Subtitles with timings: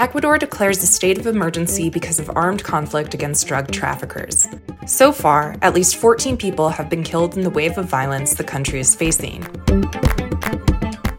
[0.00, 4.48] Ecuador declares a state of emergency because of armed conflict against drug traffickers.
[4.86, 8.42] So far, at least 14 people have been killed in the wave of violence the
[8.42, 9.44] country is facing.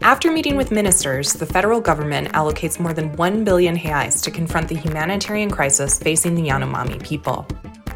[0.02, 4.68] After meeting with ministers, the federal government allocates more than 1 billion reais to confront
[4.68, 7.46] the humanitarian crisis facing the Yanomami people.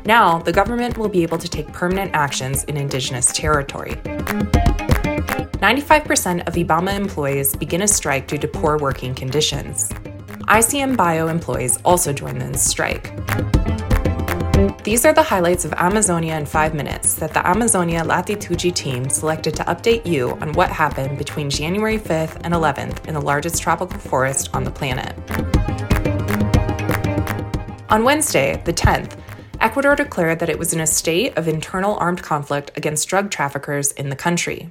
[0.04, 3.96] Now, the government will be able to take permanent actions in indigenous territory.
[5.26, 9.88] 95% of IBAMA employees begin a strike due to poor working conditions.
[10.48, 13.12] ICMBio employees also join in the strike.
[14.84, 19.54] These are the highlights of Amazonia in five minutes that the Amazonia Latitude team selected
[19.56, 23.98] to update you on what happened between January 5th and 11th in the largest tropical
[23.98, 25.14] forest on the planet.
[27.90, 29.18] On Wednesday, the 10th,
[29.60, 33.92] Ecuador declared that it was in a state of internal armed conflict against drug traffickers
[33.92, 34.70] in the country.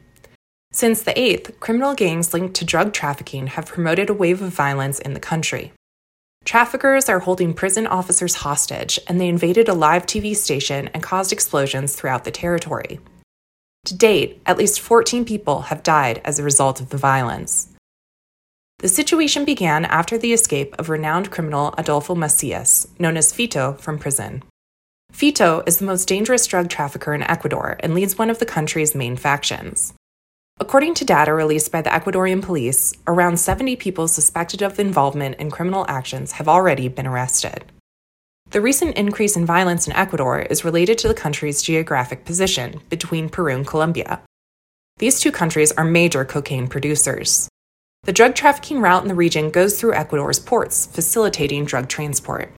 [0.76, 5.00] Since the 8th, criminal gangs linked to drug trafficking have promoted a wave of violence
[5.00, 5.72] in the country.
[6.44, 11.32] Traffickers are holding prison officers hostage, and they invaded a live TV station and caused
[11.32, 13.00] explosions throughout the territory.
[13.86, 17.70] To date, at least 14 people have died as a result of the violence.
[18.80, 23.98] The situation began after the escape of renowned criminal Adolfo Macias, known as Fito, from
[23.98, 24.44] prison.
[25.14, 28.94] Fito is the most dangerous drug trafficker in Ecuador and leads one of the country's
[28.94, 29.94] main factions.
[30.58, 35.52] According to data released by the Ecuadorian police, around 70 people suspected of involvement in
[35.52, 37.66] criminal actions have already been arrested.
[38.52, 43.28] The recent increase in violence in Ecuador is related to the country's geographic position between
[43.28, 44.22] Peru and Colombia.
[44.98, 47.50] These two countries are major cocaine producers.
[48.04, 52.54] The drug trafficking route in the region goes through Ecuador's ports, facilitating drug transport.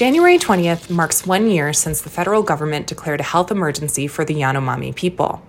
[0.00, 4.32] January 20th marks one year since the federal government declared a health emergency for the
[4.32, 5.42] Yanomami people.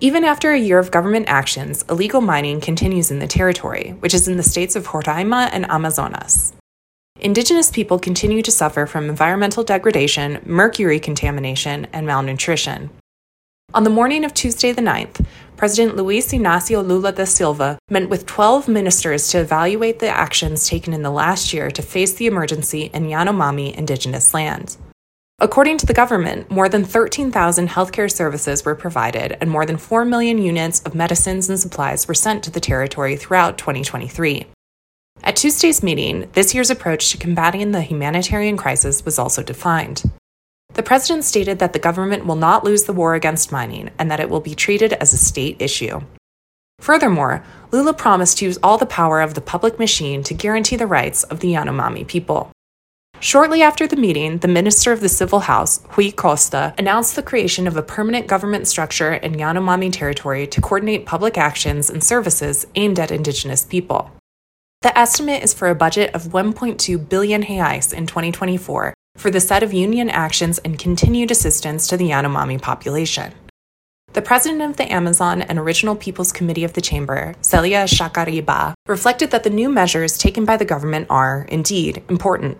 [0.00, 4.26] Even after a year of government actions, illegal mining continues in the territory, which is
[4.26, 6.54] in the states of Roraima and Amazonas.
[7.20, 12.88] Indigenous people continue to suffer from environmental degradation, mercury contamination, and malnutrition.
[13.74, 15.26] On the morning of Tuesday the 9th,
[15.56, 20.92] President Luis Ignacio Lula da Silva met with 12 ministers to evaluate the actions taken
[20.92, 24.76] in the last year to face the emergency in Yanomami indigenous land.
[25.38, 30.04] According to the government, more than 13,000 healthcare services were provided and more than 4
[30.04, 34.46] million units of medicines and supplies were sent to the territory throughout 2023.
[35.22, 40.02] At Tuesday's meeting, this year's approach to combating the humanitarian crisis was also defined.
[40.74, 44.20] The president stated that the government will not lose the war against mining and that
[44.20, 46.00] it will be treated as a state issue.
[46.80, 50.86] Furthermore, Lula promised to use all the power of the public machine to guarantee the
[50.86, 52.50] rights of the Yanomami people.
[53.20, 57.68] Shortly after the meeting, the Minister of the Civil House, Rui Costa, announced the creation
[57.68, 62.98] of a permanent government structure in Yanomami territory to coordinate public actions and services aimed
[62.98, 64.10] at indigenous people.
[64.82, 69.62] The estimate is for a budget of 1.2 billion reais in 2024 for the set
[69.62, 73.32] of union actions and continued assistance to the Yanomami population.
[74.12, 79.32] The president of the Amazon and Original Peoples Committee of the Chamber, Celia Xakriabá, reflected
[79.32, 82.58] that the new measures taken by the government are, indeed, important.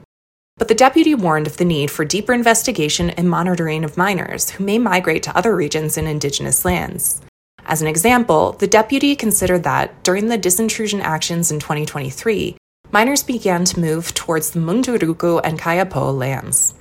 [0.57, 4.65] But the deputy warned of the need for deeper investigation and monitoring of miners who
[4.65, 7.21] may migrate to other regions in indigenous lands.
[7.67, 12.57] As an example, the deputy considered that, during the disintrusion actions in 2023,
[12.95, 16.75] miners began to move towards the Munduruku and Kayapo lands.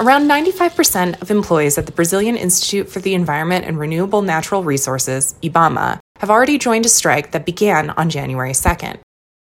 [0.00, 5.36] Around 95% of employees at the Brazilian Institute for the Environment and Renewable Natural Resources,
[5.40, 8.98] IBAMA, have already joined a strike that began on January 2nd.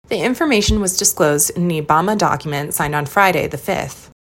[0.08, 4.11] The information was disclosed in an IBAMA document signed on Friday, the 5th.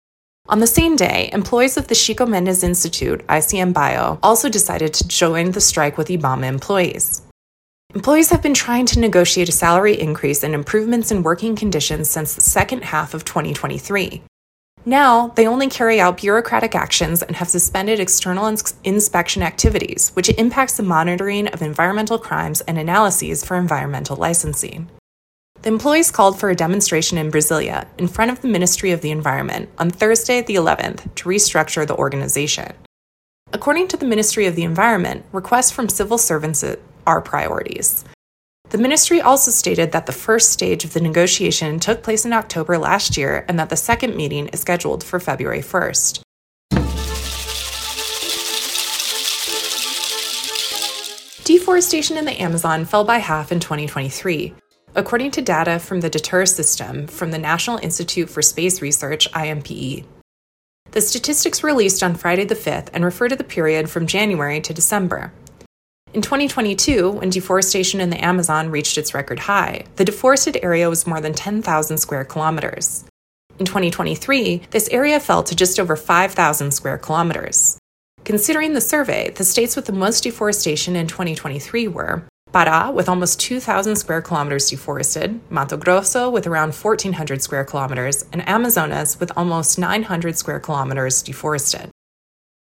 [0.51, 5.51] On the same day, employees of the Chico Mendes Institute, ICMBio, also decided to join
[5.51, 7.21] the strike with IBAMA employees.
[7.95, 12.35] Employees have been trying to negotiate a salary increase and improvements in working conditions since
[12.35, 14.23] the second half of 2023.
[14.83, 20.27] Now, they only carry out bureaucratic actions and have suspended external ins- inspection activities, which
[20.37, 24.89] impacts the monitoring of environmental crimes and analyses for environmental licensing.
[25.61, 29.11] The employees called for a demonstration in Brasilia in front of the Ministry of the
[29.11, 32.73] Environment on Thursday, the 11th, to restructure the organization.
[33.53, 36.65] According to the Ministry of the Environment, requests from civil servants
[37.05, 38.03] are priorities.
[38.69, 42.79] The ministry also stated that the first stage of the negotiation took place in October
[42.79, 46.23] last year and that the second meeting is scheduled for February 1st.
[51.43, 54.55] Deforestation in the Amazon fell by half in 2023,
[54.93, 60.03] According to data from the DETER system from the National Institute for Space Research, INPE,
[60.91, 64.59] The statistics were released on Friday the 5th and refer to the period from January
[64.59, 65.31] to December.
[66.13, 71.07] In 2022, when deforestation in the Amazon reached its record high, the deforested area was
[71.07, 73.05] more than 10,000 square kilometers.
[73.59, 77.77] In 2023, this area fell to just over 5,000 square kilometers.
[78.25, 82.23] Considering the survey, the states with the most deforestation in 2023 were
[82.53, 88.47] Pará, with almost 2,000 square kilometers deforested, Mato Grosso, with around 1,400 square kilometers, and
[88.47, 91.89] Amazonas, with almost 900 square kilometers deforested.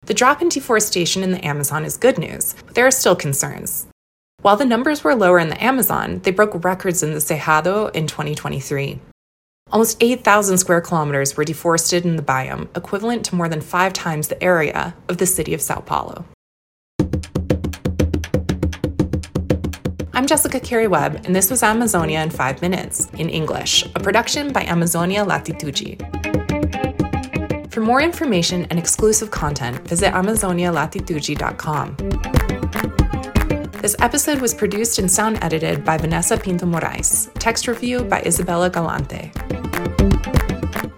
[0.07, 3.89] The drop in deforestation in the Amazon is good news, but there are still concerns.
[4.43, 8.07] While the numbers were lower in the Amazon, they broke records in the Cerrado in
[8.07, 9.01] 2023.
[9.73, 14.29] Almost 8,000 square kilometers were deforested in the biome, equivalent to more than five times
[14.29, 16.25] the area of the city of Sao Paulo.
[20.31, 24.63] Jessica Carey Webb, and this was Amazonia in 5 Minutes, in English, a production by
[24.63, 26.07] Amazonia Latitude.
[27.73, 31.97] For more information and exclusive content, visit amazonialatitude.com.
[33.83, 38.71] This episode was produced and sound edited by Vanessa Pinto Morais, text review by Isabella
[38.71, 39.33] Galante.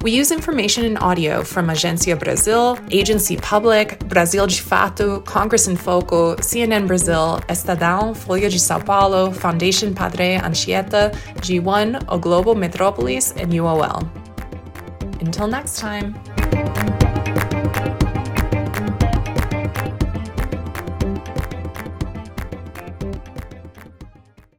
[0.03, 5.77] We use information and audio from Agência Brasil, Agency Public, Brasil de Fato, Congress in
[5.77, 13.33] Foco, CNN Brazil, Estadão, Folha de São Paulo, Foundation Padre Anchieta, G1, O Globo Metrópolis,
[13.37, 14.03] and UOL.
[15.21, 16.17] Until next time.